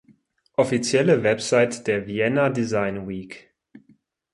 [0.55, 3.53] Offizielle Website der Vienna Design Week